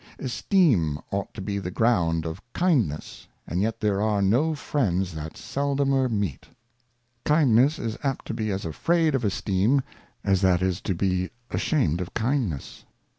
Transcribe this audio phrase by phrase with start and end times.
[0.17, 5.37] Esteem ought to be the ground of Kindness, and yet there are no Friends that
[5.37, 6.47] seldomer meet.
[7.23, 9.83] Kindness is apt to be as afraid of Esteem,
[10.23, 12.83] as that is to be ashamed of Kindness.